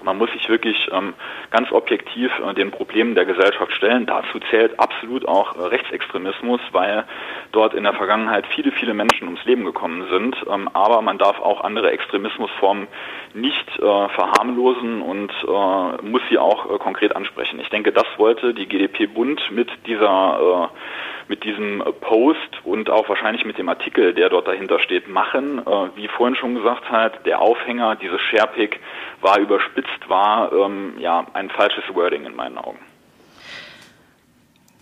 man 0.03 0.17
muss 0.17 0.31
sich 0.31 0.49
wirklich 0.49 0.89
ähm, 0.91 1.13
ganz 1.51 1.71
objektiv 1.71 2.31
äh, 2.39 2.53
den 2.53 2.71
Problemen 2.71 3.15
der 3.15 3.25
Gesellschaft 3.25 3.71
stellen. 3.73 4.05
Dazu 4.05 4.39
zählt 4.49 4.79
absolut 4.79 5.27
auch 5.27 5.55
äh, 5.55 5.67
Rechtsextremismus, 5.67 6.59
weil 6.71 7.05
dort 7.51 7.73
in 7.73 7.83
der 7.83 7.93
Vergangenheit 7.93 8.45
viele, 8.47 8.71
viele 8.71 8.93
Menschen 8.93 9.27
ums 9.27 9.43
Leben 9.45 9.65
gekommen 9.65 10.07
sind. 10.09 10.35
Ähm, 10.49 10.69
aber 10.73 11.01
man 11.01 11.17
darf 11.17 11.39
auch 11.39 11.61
andere 11.61 11.91
Extremismusformen 11.91 12.87
nicht 13.33 13.69
äh, 13.77 13.81
verharmlosen 14.09 15.01
und 15.01 15.31
äh, 15.31 16.05
muss 16.05 16.21
sie 16.29 16.37
auch 16.37 16.73
äh, 16.73 16.77
konkret 16.79 17.15
ansprechen. 17.15 17.59
Ich 17.59 17.69
denke, 17.69 17.91
das 17.91 18.07
wollte 18.17 18.53
die 18.53 18.67
GDP 18.67 19.07
Bund 19.07 19.41
mit 19.51 19.69
dieser 19.85 20.69
äh, 20.71 21.20
mit 21.31 21.45
diesem 21.45 21.81
Post 22.01 22.65
und 22.65 22.89
auch 22.89 23.07
wahrscheinlich 23.07 23.45
mit 23.45 23.57
dem 23.57 23.69
Artikel, 23.69 24.13
der 24.13 24.27
dort 24.27 24.49
dahinter 24.49 24.79
steht, 24.79 25.07
machen. 25.07 25.59
Äh, 25.59 25.95
wie 25.95 26.09
vorhin 26.09 26.35
schon 26.35 26.55
gesagt 26.55 26.91
hat, 26.91 27.25
der 27.25 27.39
Aufhänger, 27.39 27.95
dieses 27.95 28.19
Sharepick, 28.19 28.81
war 29.21 29.39
überspitzt, 29.39 30.09
war 30.09 30.51
ähm, 30.51 30.95
ja 30.99 31.25
ein 31.33 31.49
falsches 31.49 31.85
Wording 31.93 32.25
in 32.25 32.35
meinen 32.35 32.57
Augen. 32.57 32.79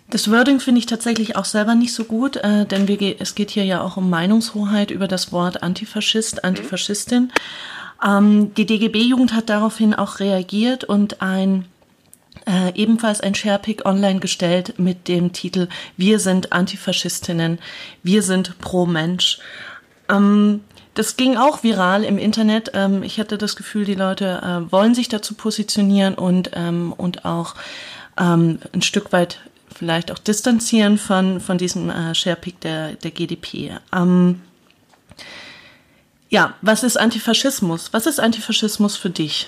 Das 0.10 0.32
Wording 0.32 0.60
finde 0.60 0.79
ich 0.79 0.88
tatsächlich 0.88 1.36
auch 1.36 1.46
selber 1.46 1.75
nicht 1.75 1.94
so 1.94 2.06
gut, 2.06 2.38
äh, 2.38 2.65
denn 2.65 2.88
wir, 2.88 2.98
es 3.20 3.36
geht 3.36 3.51
hier 3.51 3.63
ja 3.63 3.82
auch 3.82 3.96
um 3.96 4.10
Meinungshoheit 4.10 4.89
über 4.89 5.08
das 5.08 5.32
Wort 5.32 5.62
Antifaschist, 5.62 6.44
Antifaschistin. 6.44 7.32
Mhm. 8.01 8.10
Ähm, 8.10 8.53
die 8.56 8.65
DGB-Jugend 8.65 9.36
hat 9.36 9.50
daraufhin 9.50 9.94
auch 9.94 10.20
reagiert 10.20 10.84
und 10.84 11.22
ein 11.22 11.65
äh, 12.45 12.74
ebenfalls 12.75 13.21
ein 13.21 13.36
Sharepick 13.36 13.86
online 13.86 14.19
gestellt 14.19 14.75
mit 14.77 15.07
dem 15.07 15.33
Titel 15.33 15.67
Wir 15.98 16.19
sind 16.19 16.51
Antifaschistinnen, 16.51 17.59
wir 18.03 18.24
sind 18.24 18.59
pro 18.59 18.86
Mensch. 18.86 19.39
Ähm, 20.09 20.62
das 20.95 21.15
ging 21.15 21.38
auch 21.38 21.63
viral 21.63 22.03
im 22.03 22.17
Internet. 22.17 22.71
Ähm, 22.74 23.03
ich 23.03 23.19
hatte 23.19 23.38
das 23.38 23.55
Gefühl, 23.55 23.86
die 23.86 23.95
Leute 23.95 24.41
äh, 24.43 24.71
wollen 24.71 24.95
sich 24.95 25.07
dazu 25.07 25.33
positionieren 25.33 26.15
und, 26.15 26.51
ähm, 26.53 26.93
und 26.95 27.25
auch 27.25 27.55
ähm, 28.19 28.59
ein 28.74 28.81
Stück 28.81 29.12
weit 29.13 29.39
vielleicht 29.74 30.12
auch 30.12 30.19
distanzieren 30.19 30.98
von, 30.98 31.39
von 31.39 31.57
diesem 31.57 31.89
äh, 31.89 32.13
Sharepick 32.15 32.59
der, 32.62 32.93
der 32.93 33.12
GDP. 33.12 33.77
Ähm, 33.93 34.41
ja, 36.29 36.55
was 36.62 36.83
ist 36.83 36.98
Antifaschismus? 36.98 37.93
Was 37.93 38.05
ist 38.05 38.19
Antifaschismus 38.19 38.98
für 38.98 39.09
dich? 39.09 39.48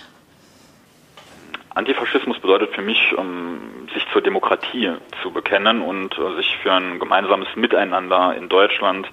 Antifaschismus 1.74 2.40
bedeutet 2.40 2.74
für 2.76 2.82
mich, 2.82 3.16
um, 3.18 3.88
sich 3.94 4.06
zur 4.12 4.22
Demokratie 4.22 4.92
zu 5.22 5.32
bekennen 5.32 5.82
und 5.82 6.18
uh, 6.20 6.36
sich 6.36 6.58
für 6.62 6.74
ein 6.74 7.00
gemeinsames 7.00 7.48
Miteinander 7.56 8.36
in 8.36 8.50
Deutschland, 8.50 9.08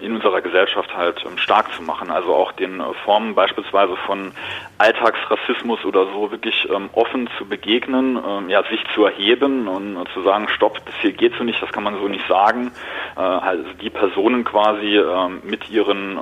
in 0.00 0.14
unserer 0.14 0.40
Gesellschaft 0.40 0.96
halt 0.96 1.24
um, 1.24 1.38
stark 1.38 1.72
zu 1.74 1.82
machen. 1.82 2.10
Also 2.10 2.34
auch 2.34 2.52
den 2.52 2.80
uh, 2.80 2.92
Formen 3.04 3.34
beispielsweise 3.34 3.96
von 4.06 4.32
Alltagsrassismus 4.78 5.84
oder 5.84 6.06
so 6.06 6.30
wirklich 6.30 6.68
offen 6.92 7.28
zu 7.38 7.46
begegnen, 7.46 8.18
ja, 8.48 8.62
sich 8.64 8.80
zu 8.94 9.04
erheben 9.04 9.68
und 9.68 10.06
zu 10.12 10.22
sagen, 10.22 10.48
stopp, 10.48 10.84
das 10.84 10.94
hier 11.00 11.12
geht 11.12 11.34
so 11.36 11.44
nicht, 11.44 11.62
das 11.62 11.72
kann 11.72 11.82
man 11.82 11.98
so 11.98 12.08
nicht 12.08 12.26
sagen. 12.28 12.72
also 13.14 13.64
die 13.80 13.88
Personen 13.88 14.44
quasi 14.44 15.00
mit 15.42 15.70
ihren 15.70 16.18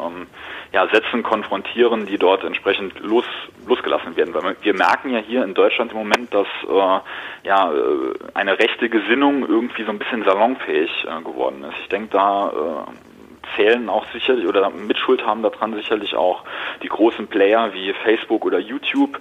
ja, 0.74 0.88
Sätzen 0.88 1.22
konfrontieren, 1.22 2.04
die 2.04 2.18
dort 2.18 2.42
entsprechend 2.42 2.98
los, 2.98 3.24
losgelassen 3.64 4.16
werden. 4.16 4.34
Weil 4.34 4.56
wir 4.60 4.74
merken 4.74 5.10
ja 5.10 5.20
hier 5.20 5.44
in 5.44 5.54
Deutschland 5.54 5.92
im 5.92 5.98
Moment, 5.98 6.34
dass 6.34 6.48
äh, 6.68 7.46
ja, 7.46 7.72
äh, 7.72 8.14
eine 8.34 8.58
rechte 8.58 8.88
Gesinnung 8.88 9.46
irgendwie 9.46 9.84
so 9.84 9.90
ein 9.90 10.00
bisschen 10.00 10.24
salonfähig 10.24 10.90
äh, 11.04 11.22
geworden 11.22 11.62
ist. 11.62 11.78
Ich 11.82 11.88
denke, 11.88 12.08
da 12.10 12.48
äh, 12.48 13.13
zählen 13.56 13.88
auch 13.88 14.06
sicherlich 14.12 14.46
oder 14.46 14.70
Mitschuld 14.70 15.24
haben 15.24 15.42
daran 15.42 15.74
sicherlich 15.74 16.16
auch 16.16 16.44
die 16.82 16.88
großen 16.88 17.26
Player 17.28 17.72
wie 17.72 17.92
Facebook 18.04 18.44
oder 18.44 18.58
YouTube, 18.58 19.20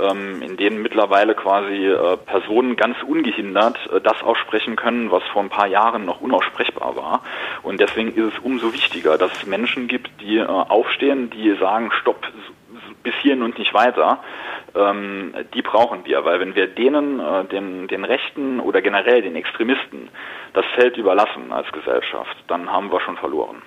ähm, 0.00 0.42
in 0.42 0.56
denen 0.56 0.82
mittlerweile 0.82 1.34
quasi 1.34 1.86
äh, 1.86 2.16
Personen 2.16 2.76
ganz 2.76 2.96
ungehindert 3.02 3.78
äh, 3.92 4.00
das 4.00 4.22
aussprechen 4.22 4.76
können, 4.76 5.10
was 5.10 5.22
vor 5.32 5.42
ein 5.42 5.50
paar 5.50 5.66
Jahren 5.66 6.04
noch 6.04 6.20
unaussprechbar 6.20 6.96
war. 6.96 7.22
Und 7.62 7.80
deswegen 7.80 8.14
ist 8.14 8.34
es 8.34 8.38
umso 8.40 8.72
wichtiger, 8.72 9.18
dass 9.18 9.32
es 9.32 9.46
Menschen 9.46 9.88
gibt, 9.88 10.10
die 10.20 10.38
äh, 10.38 10.46
aufstehen, 10.46 11.30
die 11.30 11.54
sagen, 11.56 11.90
stopp, 12.00 12.26
bis 13.02 13.14
hierhin 13.22 13.42
und 13.42 13.58
nicht 13.58 13.74
weiter, 13.74 14.20
ähm, 14.74 15.34
die 15.54 15.62
brauchen 15.62 16.04
wir, 16.04 16.24
weil 16.24 16.40
wenn 16.40 16.54
wir 16.54 16.66
denen, 16.66 17.20
äh, 17.20 17.44
den, 17.46 17.88
den 17.88 18.04
Rechten 18.04 18.60
oder 18.60 18.82
generell 18.82 19.22
den 19.22 19.36
Extremisten 19.36 20.08
das 20.54 20.64
Feld 20.74 20.96
überlassen 20.96 21.52
als 21.52 21.70
Gesellschaft, 21.72 22.36
dann 22.48 22.70
haben 22.70 22.90
wir 22.90 23.00
schon 23.00 23.16
verloren. 23.16 23.62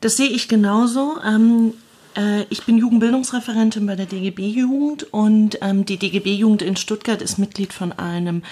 Das 0.00 0.16
sehe 0.16 0.28
ich 0.28 0.48
genauso. 0.48 1.16
Ähm, 1.24 1.74
äh, 2.16 2.42
ich 2.50 2.64
bin 2.64 2.78
Jugendbildungsreferentin 2.78 3.86
bei 3.86 3.96
der 3.96 4.06
DGB-Jugend 4.06 5.12
und 5.12 5.58
ähm, 5.62 5.84
die 5.84 5.98
DGB-Jugend 5.98 6.62
in 6.62 6.76
Stuttgart 6.76 7.22
ist 7.22 7.38
Mitglied 7.38 7.72
von 7.72 7.92
einem 7.92 8.42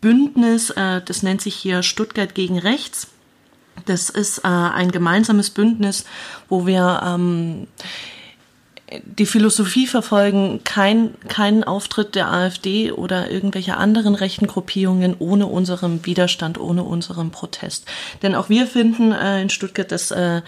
Bündnis, 0.00 0.70
äh, 0.70 1.00
das 1.04 1.22
nennt 1.22 1.40
sich 1.40 1.54
hier 1.54 1.82
Stuttgart 1.82 2.34
gegen 2.34 2.58
Rechts. 2.58 3.08
Das 3.84 4.08
ist 4.08 4.38
äh, 4.38 4.48
ein 4.48 4.90
gemeinsames 4.90 5.50
Bündnis, 5.50 6.06
wo 6.48 6.66
wir 6.66 7.02
ähm, 7.04 7.66
die 9.02 9.26
Philosophie 9.26 9.86
verfolgen, 9.86 10.60
kein, 10.62 11.14
keinen 11.28 11.64
Auftritt 11.64 12.14
der 12.14 12.30
AfD 12.30 12.92
oder 12.92 13.30
irgendwelcher 13.30 13.78
anderen 13.78 14.14
rechten 14.14 14.46
Gruppierungen 14.46 15.16
ohne 15.18 15.46
unseren 15.46 16.06
Widerstand, 16.06 16.58
ohne 16.58 16.84
unseren 16.84 17.30
Protest. 17.30 17.86
Denn 18.22 18.34
auch 18.34 18.48
wir 18.48 18.66
finden 18.66 19.10
äh, 19.10 19.42
in 19.42 19.50
Stuttgart, 19.50 19.90
dass, 19.90 20.12
äh, 20.12 20.42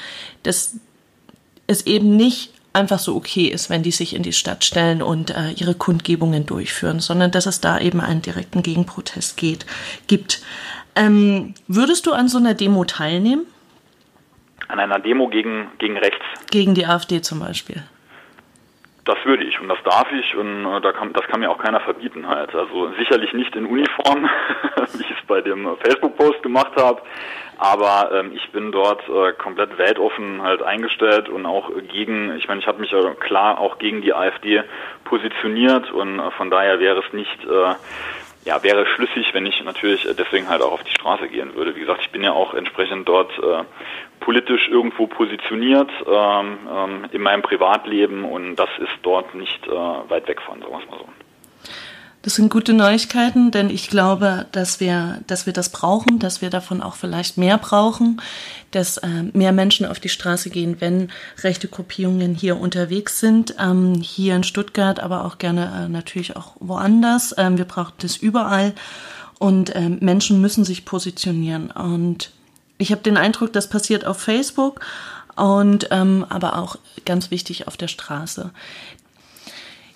dass 0.44 0.76
es 1.66 1.86
eben 1.86 2.16
nicht 2.16 2.52
einfach 2.72 3.00
so 3.00 3.16
okay 3.16 3.46
ist, 3.46 3.70
wenn 3.70 3.82
die 3.82 3.90
sich 3.90 4.14
in 4.14 4.22
die 4.22 4.32
Stadt 4.32 4.64
stellen 4.64 5.02
und 5.02 5.30
äh, 5.30 5.50
ihre 5.56 5.74
Kundgebungen 5.74 6.46
durchführen, 6.46 7.00
sondern 7.00 7.32
dass 7.32 7.46
es 7.46 7.60
da 7.60 7.80
eben 7.80 8.00
einen 8.00 8.22
direkten 8.22 8.62
Gegenprotest 8.62 9.36
geht, 9.36 9.66
gibt. 10.06 10.42
Ähm, 10.94 11.54
würdest 11.66 12.06
du 12.06 12.12
an 12.12 12.28
so 12.28 12.38
einer 12.38 12.54
Demo 12.54 12.84
teilnehmen? 12.84 13.46
An 14.68 14.78
einer 14.78 15.00
Demo 15.00 15.28
gegen, 15.28 15.68
gegen 15.78 15.96
rechts? 15.96 16.24
Gegen 16.52 16.74
die 16.74 16.86
AfD 16.86 17.20
zum 17.20 17.40
Beispiel. 17.40 17.82
Das 19.08 19.16
würde 19.24 19.42
ich 19.42 19.58
und 19.58 19.68
das 19.68 19.78
darf 19.84 20.12
ich 20.12 20.36
und 20.36 20.66
äh, 20.66 20.80
da 20.82 20.92
kann, 20.92 21.14
das 21.14 21.26
kann 21.28 21.40
mir 21.40 21.50
auch 21.50 21.56
keiner 21.56 21.80
verbieten 21.80 22.28
halt. 22.28 22.54
Also 22.54 22.92
sicherlich 22.98 23.32
nicht 23.32 23.56
in 23.56 23.64
Uniform, 23.64 24.28
wie 24.92 25.02
ich 25.02 25.10
es 25.10 25.26
bei 25.26 25.40
dem 25.40 25.66
Facebook-Post 25.78 26.42
gemacht 26.42 26.72
habe, 26.76 27.00
aber 27.56 28.10
ähm, 28.12 28.32
ich 28.34 28.52
bin 28.52 28.70
dort 28.70 29.00
äh, 29.08 29.32
komplett 29.32 29.78
weltoffen 29.78 30.42
halt 30.42 30.62
eingestellt 30.62 31.30
und 31.30 31.46
auch 31.46 31.70
gegen, 31.90 32.36
ich 32.36 32.48
meine, 32.48 32.60
ich 32.60 32.66
habe 32.66 32.82
mich 32.82 32.90
ja 32.90 33.14
klar 33.14 33.58
auch 33.58 33.78
gegen 33.78 34.02
die 34.02 34.12
AfD 34.12 34.62
positioniert 35.04 35.90
und 35.90 36.18
äh, 36.18 36.30
von 36.32 36.50
daher 36.50 36.78
wäre 36.78 36.98
es 36.98 37.10
nicht 37.14 37.44
äh, 37.46 37.74
ja, 38.48 38.62
wäre 38.62 38.86
schlüssig, 38.86 39.34
wenn 39.34 39.44
ich 39.44 39.62
natürlich 39.62 40.06
äh, 40.06 40.14
deswegen 40.14 40.48
halt 40.48 40.62
auch 40.62 40.72
auf 40.72 40.82
die 40.82 40.92
Straße 40.92 41.28
gehen 41.28 41.54
würde. 41.54 41.76
Wie 41.76 41.80
gesagt, 41.80 42.00
ich 42.00 42.10
bin 42.10 42.24
ja 42.24 42.32
auch 42.32 42.54
entsprechend 42.54 43.06
dort 43.06 43.30
äh, 43.38 43.64
politisch 44.20 44.68
irgendwo 44.68 45.06
positioniert 45.06 45.90
ähm, 46.06 46.58
ähm, 46.74 47.04
in 47.12 47.20
meinem 47.20 47.42
Privatleben 47.42 48.24
und 48.24 48.56
das 48.56 48.70
ist 48.78 48.98
dort 49.02 49.34
nicht 49.34 49.66
äh, 49.66 49.70
weit 49.70 50.26
weg 50.28 50.40
von, 50.40 50.60
sagen 50.60 50.72
wir 50.72 50.80
es 50.80 50.90
mal 50.90 50.98
so. 50.98 51.27
Das 52.22 52.34
sind 52.34 52.50
gute 52.50 52.72
Neuigkeiten, 52.72 53.52
denn 53.52 53.70
ich 53.70 53.88
glaube, 53.88 54.46
dass 54.50 54.80
wir, 54.80 55.20
dass 55.28 55.46
wir 55.46 55.52
das 55.52 55.68
brauchen, 55.68 56.18
dass 56.18 56.42
wir 56.42 56.50
davon 56.50 56.82
auch 56.82 56.96
vielleicht 56.96 57.38
mehr 57.38 57.58
brauchen, 57.58 58.20
dass 58.72 58.96
äh, 58.98 59.22
mehr 59.32 59.52
Menschen 59.52 59.86
auf 59.86 60.00
die 60.00 60.08
Straße 60.08 60.50
gehen, 60.50 60.80
wenn 60.80 61.10
rechte 61.44 61.68
Gruppierungen 61.68 62.34
hier 62.34 62.58
unterwegs 62.58 63.20
sind, 63.20 63.54
ähm, 63.60 63.94
hier 64.02 64.34
in 64.34 64.42
Stuttgart, 64.42 64.98
aber 64.98 65.24
auch 65.24 65.38
gerne 65.38 65.84
äh, 65.84 65.88
natürlich 65.88 66.34
auch 66.34 66.56
woanders. 66.58 67.34
Ähm, 67.38 67.56
wir 67.56 67.66
brauchen 67.66 67.94
das 67.98 68.16
überall 68.16 68.74
und 69.38 69.74
äh, 69.76 69.88
Menschen 69.88 70.40
müssen 70.40 70.64
sich 70.64 70.84
positionieren 70.84 71.70
und 71.70 72.32
ich 72.78 72.90
habe 72.90 73.02
den 73.02 73.16
Eindruck, 73.16 73.52
das 73.52 73.68
passiert 73.68 74.04
auf 74.04 74.18
Facebook 74.18 74.80
und 75.36 75.88
ähm, 75.92 76.26
aber 76.28 76.58
auch 76.58 76.76
ganz 77.04 77.30
wichtig 77.30 77.68
auf 77.68 77.76
der 77.76 77.88
Straße. 77.88 78.50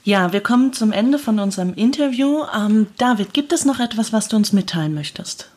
Ja, 0.04 0.32
wir 0.32 0.42
kommen 0.42 0.72
zum 0.72 0.90
Ende 0.90 1.18
von 1.18 1.38
unserem 1.38 1.74
Interview. 1.74 2.42
Ähm, 2.56 2.88
David, 2.98 3.32
gibt 3.32 3.52
es 3.52 3.64
noch 3.64 3.78
etwas, 3.78 4.12
was 4.12 4.28
du 4.28 4.36
uns 4.36 4.52
mitteilen 4.52 4.94
möchtest? 4.94 5.52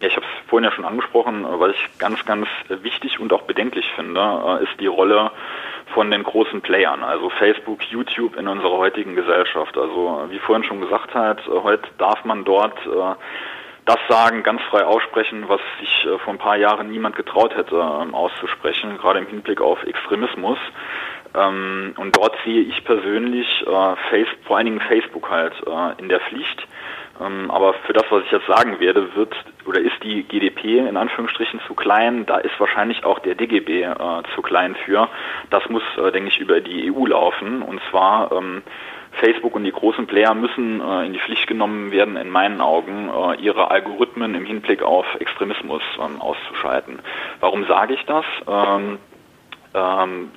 Ja, 0.00 0.06
ich 0.06 0.14
habe 0.14 0.24
es 0.24 0.48
vorhin 0.48 0.64
ja 0.64 0.72
schon 0.72 0.84
angesprochen, 0.84 1.44
äh, 1.44 1.58
weil 1.58 1.72
ich 1.72 1.98
ganz, 1.98 2.24
ganz 2.24 2.46
wichtig 2.68 3.18
und 3.18 3.32
auch 3.32 3.42
bedenklich 3.42 3.86
finde, 3.96 4.20
äh, 4.20 4.62
ist 4.62 4.78
die 4.78 4.86
Rolle 4.86 5.32
von 5.92 6.08
den 6.12 6.22
großen 6.22 6.60
Playern, 6.60 7.02
also 7.02 7.30
Facebook, 7.30 7.82
YouTube 7.90 8.36
in 8.36 8.46
unserer 8.46 8.78
heutigen 8.78 9.16
Gesellschaft. 9.16 9.76
Also 9.76 10.26
wie 10.30 10.38
vorhin 10.38 10.62
schon 10.62 10.80
gesagt 10.80 11.12
hat, 11.14 11.44
heute 11.48 11.88
darf 11.98 12.24
man 12.24 12.44
dort 12.44 12.78
äh, 12.86 13.16
das 13.86 13.98
sagen, 14.08 14.44
ganz 14.44 14.62
frei 14.70 14.84
aussprechen, 14.84 15.48
was 15.48 15.60
sich 15.80 16.06
äh, 16.06 16.16
vor 16.18 16.32
ein 16.32 16.38
paar 16.38 16.56
Jahren 16.56 16.90
niemand 16.90 17.16
getraut 17.16 17.56
hätte 17.56 17.74
ähm, 17.74 18.14
auszusprechen, 18.14 18.98
gerade 18.98 19.18
im 19.18 19.26
Hinblick 19.26 19.60
auf 19.60 19.82
Extremismus. 19.82 20.58
Ähm, 21.34 21.94
und 21.96 22.16
dort 22.16 22.36
sehe 22.44 22.62
ich 22.62 22.84
persönlich 22.84 23.46
äh, 23.66 23.96
face, 24.10 24.28
vor 24.44 24.56
allen 24.56 24.66
Dingen 24.66 24.80
Facebook 24.80 25.30
halt 25.30 25.54
äh, 25.66 26.00
in 26.00 26.08
der 26.08 26.20
Pflicht. 26.20 26.66
Ähm, 27.20 27.50
aber 27.50 27.74
für 27.74 27.92
das, 27.92 28.04
was 28.10 28.24
ich 28.24 28.32
jetzt 28.32 28.46
sagen 28.46 28.80
werde, 28.80 29.14
wird 29.14 29.34
oder 29.66 29.80
ist 29.80 30.02
die 30.02 30.22
GDP 30.22 30.78
in 30.78 30.96
Anführungsstrichen 30.96 31.60
zu 31.66 31.74
klein. 31.74 32.26
Da 32.26 32.38
ist 32.38 32.58
wahrscheinlich 32.58 33.04
auch 33.04 33.18
der 33.18 33.34
DGB 33.34 33.82
äh, 33.82 33.94
zu 34.34 34.42
klein 34.42 34.74
für. 34.84 35.08
Das 35.50 35.68
muss, 35.68 35.82
äh, 35.98 36.10
denke 36.10 36.30
ich, 36.30 36.40
über 36.40 36.60
die 36.60 36.90
EU 36.90 37.06
laufen. 37.06 37.62
Und 37.62 37.80
zwar 37.90 38.32
ähm, 38.32 38.62
Facebook 39.12 39.54
und 39.54 39.64
die 39.64 39.72
großen 39.72 40.06
Player 40.06 40.34
müssen 40.34 40.80
äh, 40.80 41.06
in 41.06 41.12
die 41.12 41.20
Pflicht 41.20 41.46
genommen 41.46 41.92
werden, 41.92 42.16
in 42.16 42.30
meinen 42.30 42.60
Augen, 42.60 43.08
äh, 43.10 43.40
ihre 43.40 43.70
Algorithmen 43.70 44.34
im 44.34 44.44
Hinblick 44.44 44.82
auf 44.82 45.06
Extremismus 45.18 45.82
ähm, 45.98 46.20
auszuschalten. 46.20 47.00
Warum 47.40 47.66
sage 47.66 47.94
ich 47.94 48.04
das? 48.06 48.24
Ähm, 48.48 48.98
ähm, 49.74 50.30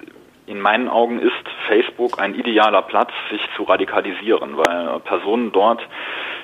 in 0.45 0.59
meinen 0.59 0.89
Augen 0.89 1.19
ist 1.19 1.33
Facebook 1.67 2.19
ein 2.19 2.35
idealer 2.35 2.81
Platz, 2.81 3.11
sich 3.31 3.41
zu 3.55 3.63
radikalisieren, 3.63 4.57
weil 4.57 4.99
Personen 5.01 5.51
dort 5.51 5.81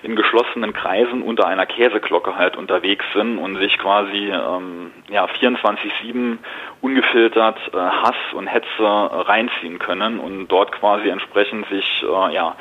in 0.03 0.15
geschlossenen 0.15 0.73
Kreisen 0.73 1.21
unter 1.21 1.47
einer 1.47 1.65
Käseglocke 1.65 2.35
halt 2.35 2.55
unterwegs 2.55 3.05
sind 3.13 3.37
und 3.37 3.57
sich 3.57 3.77
quasi 3.77 4.31
ähm, 4.31 4.91
ja, 5.09 5.25
24-7 5.25 6.37
ungefiltert 6.81 7.57
äh, 7.73 7.77
Hass 7.77 8.15
und 8.33 8.47
Hetze 8.47 8.67
äh, 8.79 8.83
reinziehen 8.83 9.79
können 9.79 10.19
und 10.19 10.47
dort 10.47 10.71
quasi 10.71 11.09
entsprechend 11.09 11.67
sich 11.67 12.03
äh, 12.03 12.33
ja, 12.33 12.55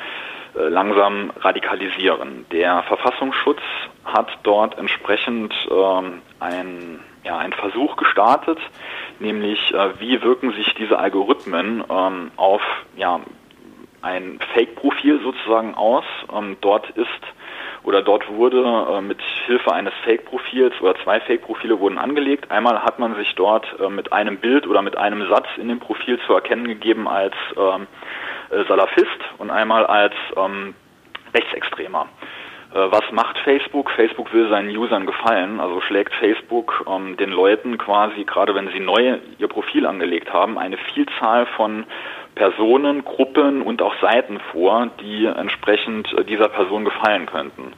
äh, 0.55 0.67
langsam 0.67 1.31
radikalisieren. 1.39 2.45
Der 2.51 2.83
Verfassungsschutz 2.83 3.61
hat 4.03 4.27
dort 4.43 4.77
entsprechend 4.77 5.53
ähm, 5.71 6.21
ein, 6.39 6.99
ja, 7.23 7.37
einen 7.37 7.53
Versuch 7.53 7.95
gestartet, 7.97 8.59
nämlich 9.19 9.73
äh, 9.73 9.99
wie 9.99 10.21
wirken 10.21 10.53
sich 10.53 10.73
diese 10.75 10.97
Algorithmen 10.99 11.83
ähm, 11.89 12.31
auf 12.35 12.61
ja, 12.95 13.19
ein 14.01 14.39
Fake-Profil 14.53 15.19
sozusagen 15.21 15.75
aus. 15.75 16.05
Ähm, 16.33 16.57
dort 16.61 16.89
ist 16.91 17.07
oder 17.83 18.01
dort 18.01 18.29
wurde 18.29 18.63
äh, 18.63 19.01
mit 19.01 19.21
Hilfe 19.45 19.73
eines 19.73 19.93
Fake-Profils 20.03 20.73
oder 20.81 20.95
zwei 21.03 21.19
Fake-Profile 21.21 21.79
wurden 21.79 21.97
angelegt. 21.97 22.51
Einmal 22.51 22.83
hat 22.83 22.99
man 22.99 23.15
sich 23.15 23.33
dort 23.35 23.65
äh, 23.79 23.89
mit 23.89 24.11
einem 24.11 24.37
Bild 24.37 24.67
oder 24.67 24.81
mit 24.81 24.97
einem 24.97 25.27
Satz 25.29 25.47
in 25.57 25.69
dem 25.69 25.79
Profil 25.79 26.19
zu 26.25 26.33
erkennen 26.33 26.67
gegeben 26.67 27.07
als 27.07 27.33
ähm, 27.57 27.87
äh, 28.49 28.63
Salafist 28.65 29.07
und 29.37 29.49
einmal 29.49 29.85
als 29.85 30.13
ähm, 30.35 30.75
Rechtsextremer. 31.33 32.07
Äh, 32.73 32.91
was 32.91 33.11
macht 33.11 33.37
Facebook? 33.39 33.89
Facebook 33.91 34.31
will 34.33 34.49
seinen 34.49 34.75
Usern 34.75 35.05
gefallen, 35.05 35.59
also 35.59 35.81
schlägt 35.81 36.13
Facebook 36.15 36.85
ähm, 36.87 37.17
den 37.17 37.31
Leuten 37.31 37.77
quasi, 37.77 38.23
gerade 38.23 38.53
wenn 38.55 38.69
sie 38.69 38.79
neu 38.79 39.17
ihr 39.37 39.47
Profil 39.47 39.85
angelegt 39.85 40.31
haben, 40.31 40.57
eine 40.57 40.77
Vielzahl 40.77 41.45
von 41.47 41.85
Personen, 42.35 43.03
Gruppen 43.03 43.61
und 43.61 43.81
auch 43.81 43.95
Seiten 44.01 44.39
vor, 44.51 44.89
die 45.01 45.25
entsprechend 45.25 46.13
äh, 46.13 46.23
dieser 46.23 46.49
Person 46.49 46.85
gefallen 46.85 47.25
könnten. 47.25 47.73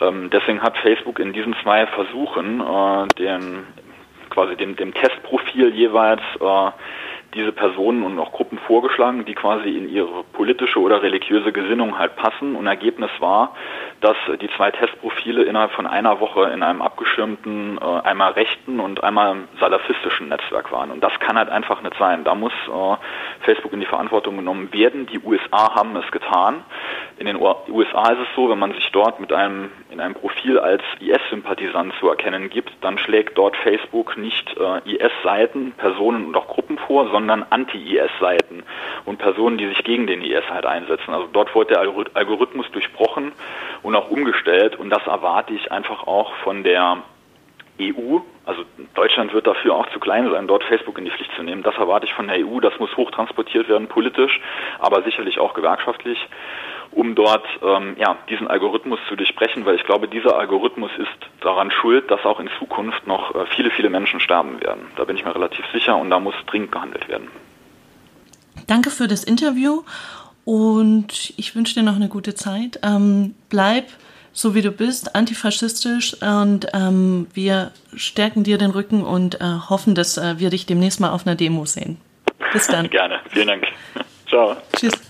Ähm, 0.00 0.30
deswegen 0.30 0.62
hat 0.62 0.78
Facebook 0.78 1.18
in 1.18 1.32
diesen 1.32 1.54
zwei 1.62 1.86
Versuchen 1.86 2.60
äh, 2.60 3.06
den 3.18 3.66
quasi 4.30 4.56
dem, 4.56 4.76
dem 4.76 4.94
Testprofil 4.94 5.74
jeweils 5.74 6.22
äh, 6.40 6.70
diese 7.34 7.52
Personen 7.52 8.02
und 8.02 8.18
auch 8.18 8.32
Gruppen 8.32 8.58
vorgeschlagen, 8.58 9.24
die 9.24 9.34
quasi 9.34 9.70
in 9.70 9.88
ihre 9.88 10.24
politische 10.32 10.80
oder 10.80 11.02
religiöse 11.02 11.52
Gesinnung 11.52 11.98
halt 11.98 12.16
passen. 12.16 12.56
Und 12.56 12.66
Ergebnis 12.66 13.10
war, 13.20 13.54
dass 14.00 14.16
die 14.40 14.48
zwei 14.56 14.70
Testprofile 14.70 15.42
innerhalb 15.44 15.72
von 15.72 15.86
einer 15.86 16.20
Woche 16.20 16.50
in 16.50 16.62
einem 16.62 16.82
abgeschirmten, 16.82 17.78
äh, 17.78 18.08
einmal 18.08 18.32
rechten 18.32 18.80
und 18.80 19.04
einmal 19.04 19.36
salafistischen 19.58 20.28
Netzwerk 20.28 20.72
waren. 20.72 20.90
Und 20.90 21.02
das 21.02 21.12
kann 21.20 21.38
halt 21.38 21.50
einfach 21.50 21.82
nicht 21.82 21.96
sein. 21.98 22.24
Da 22.24 22.34
muss 22.34 22.52
äh, 22.52 22.96
Facebook 23.44 23.72
in 23.72 23.80
die 23.80 23.86
Verantwortung 23.86 24.36
genommen 24.36 24.72
werden. 24.72 25.06
Die 25.06 25.20
USA 25.20 25.74
haben 25.74 25.94
es 25.96 26.10
getan. 26.10 26.64
In 27.18 27.26
den 27.26 27.36
USA 27.36 28.12
ist 28.12 28.20
es 28.20 28.34
so, 28.34 28.50
wenn 28.50 28.58
man 28.58 28.72
sich 28.72 28.90
dort 28.92 29.20
mit 29.20 29.32
einem 29.32 29.70
in 29.90 30.00
einem 30.00 30.14
Profil 30.14 30.58
als 30.58 30.82
IS-Sympathisant 31.00 31.92
zu 31.98 32.08
erkennen 32.08 32.48
gibt, 32.48 32.72
dann 32.80 32.98
schlägt 32.98 33.36
dort 33.36 33.56
Facebook 33.56 34.16
nicht 34.16 34.56
äh, 34.56 34.94
IS-Seiten, 34.94 35.72
Personen 35.72 36.26
und 36.26 36.36
auch 36.36 36.46
Gruppen 36.46 36.78
vor, 36.78 37.10
sondern 37.20 37.44
Anti-IS-Seiten 37.50 38.62
und 39.04 39.18
Personen, 39.18 39.58
die 39.58 39.68
sich 39.68 39.84
gegen 39.84 40.06
den 40.06 40.22
IS 40.22 40.48
halt 40.48 40.66
einsetzen. 40.66 41.12
Also 41.12 41.28
dort 41.32 41.54
wurde 41.54 41.74
der 41.74 41.80
Algorithmus 42.14 42.70
durchbrochen 42.72 43.32
und 43.82 43.94
auch 43.94 44.10
umgestellt 44.10 44.76
und 44.76 44.90
das 44.90 45.06
erwarte 45.06 45.52
ich 45.52 45.70
einfach 45.70 46.06
auch 46.06 46.34
von 46.36 46.64
der 46.64 47.02
EU, 47.80 48.18
also 48.44 48.62
Deutschland 48.94 49.32
wird 49.32 49.46
dafür 49.46 49.74
auch 49.74 49.88
zu 49.90 50.00
klein 50.00 50.30
sein, 50.30 50.46
dort 50.46 50.64
Facebook 50.64 50.98
in 50.98 51.04
die 51.04 51.10
Pflicht 51.10 51.30
zu 51.34 51.42
nehmen. 51.42 51.62
Das 51.62 51.76
erwarte 51.76 52.06
ich 52.06 52.12
von 52.12 52.26
der 52.26 52.44
EU. 52.44 52.60
Das 52.60 52.78
muss 52.78 52.94
hochtransportiert 52.96 53.68
werden, 53.68 53.88
politisch, 53.88 54.40
aber 54.78 55.02
sicherlich 55.02 55.38
auch 55.38 55.54
gewerkschaftlich 55.54 56.18
um 56.92 57.14
dort 57.14 57.46
ähm, 57.62 57.96
ja, 57.98 58.16
diesen 58.28 58.48
Algorithmus 58.48 58.98
zu 59.08 59.16
durchbrechen, 59.16 59.64
weil 59.64 59.76
ich 59.76 59.84
glaube, 59.84 60.08
dieser 60.08 60.36
Algorithmus 60.38 60.90
ist 60.98 61.30
daran 61.40 61.70
schuld, 61.70 62.10
dass 62.10 62.24
auch 62.24 62.40
in 62.40 62.50
Zukunft 62.58 63.06
noch 63.06 63.34
äh, 63.34 63.46
viele, 63.54 63.70
viele 63.70 63.90
Menschen 63.90 64.20
sterben 64.20 64.60
werden. 64.60 64.82
Da 64.96 65.04
bin 65.04 65.16
ich 65.16 65.24
mir 65.24 65.34
relativ 65.34 65.64
sicher 65.72 65.96
und 65.96 66.10
da 66.10 66.18
muss 66.18 66.34
dringend 66.46 66.72
gehandelt 66.72 67.08
werden. 67.08 67.28
Danke 68.66 68.90
für 68.90 69.08
das 69.08 69.24
Interview 69.24 69.82
und 70.44 71.32
ich 71.36 71.54
wünsche 71.54 71.74
dir 71.74 71.82
noch 71.82 71.96
eine 71.96 72.08
gute 72.08 72.34
Zeit. 72.34 72.80
Ähm, 72.82 73.34
bleib 73.48 73.86
so 74.32 74.54
wie 74.54 74.62
du 74.62 74.70
bist, 74.70 75.16
antifaschistisch 75.16 76.16
und 76.22 76.66
ähm, 76.72 77.26
wir 77.34 77.72
stärken 77.94 78.44
dir 78.44 78.58
den 78.58 78.70
Rücken 78.70 79.02
und 79.02 79.40
äh, 79.40 79.44
hoffen, 79.68 79.94
dass 79.94 80.18
äh, 80.18 80.38
wir 80.38 80.50
dich 80.50 80.66
demnächst 80.66 81.00
mal 81.00 81.10
auf 81.10 81.26
einer 81.26 81.36
Demo 81.36 81.64
sehen. 81.64 81.98
Bis 82.52 82.66
dann. 82.66 82.88
Gerne. 82.90 83.20
Vielen 83.30 83.48
Dank. 83.48 83.66
Ciao. 84.28 84.56
Tschüss. 84.76 85.09